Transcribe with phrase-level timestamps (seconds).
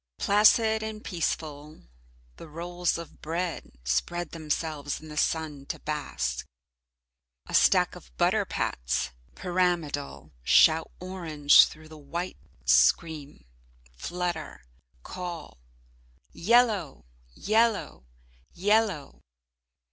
[0.17, 1.83] Placid and peaceful,
[2.37, 6.43] the rolls of bread spread themselves in the sun to bask.
[7.45, 13.45] A stack of butter pats, pyramidal, shout orange through the white, scream,
[13.93, 14.65] flutter,
[15.03, 15.59] call:
[16.31, 17.05] "Yellow!
[17.35, 18.03] Yellow!
[18.53, 19.21] Yellow!"